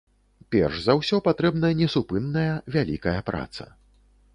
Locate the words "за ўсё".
0.85-1.21